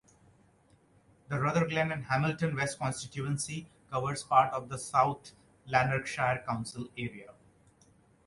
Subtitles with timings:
[1.27, 5.33] The Rutherglen and Hamilton West constituency covers part of the South
[5.67, 7.35] Lanarkshire council area.